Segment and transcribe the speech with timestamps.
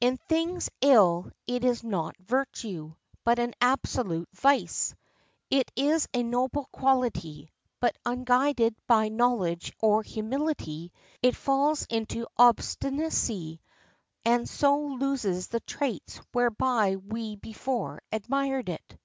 [0.00, 4.94] In things ill it is not virtue, but an absolute vice.
[5.50, 10.90] It is a noble quality; but unguided by knowledge or humility,
[11.22, 13.60] it falls into obstinacy,
[14.24, 18.96] and so loses the traits whereby we before admired it.